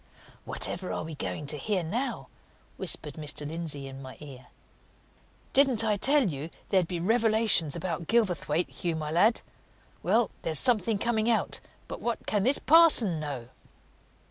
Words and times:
"Whatever 0.45 0.91
are 0.91 1.03
we 1.03 1.13
going 1.13 1.45
to 1.45 1.59
hear 1.59 1.83
now?" 1.83 2.27
whispered 2.75 3.13
Mr. 3.13 3.47
Lindsey 3.47 3.85
in 3.87 4.01
my 4.01 4.17
ear. 4.19 4.47
"Didn't 5.53 5.83
I 5.83 5.95
tell 5.95 6.27
you 6.27 6.49
there'd 6.69 6.87
be 6.87 6.99
revelations 6.99 7.75
about 7.75 8.07
Gilverthwaite, 8.07 8.69
Hugh, 8.71 8.95
my 8.95 9.11
lad? 9.11 9.41
Well, 10.01 10.31
there's 10.41 10.57
something 10.57 10.97
coming 10.97 11.29
out! 11.29 11.59
But 11.87 12.01
what 12.01 12.25
can 12.25 12.41
this 12.41 12.57
parson 12.57 13.19
know?" 13.19 13.49